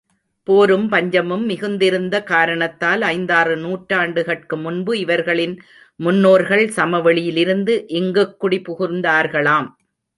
[0.47, 5.55] போரும் பஞ்சமும் மிகுந்திருந்த காரணத்தால், ஐந்தாறு நூற்றாண்டுகட்கு முன் இவர்களின்
[5.99, 9.67] முன்னோர்கள் சமவெளியிலிருந்து இங்குக் குடிபுகுந்தார்களாம்.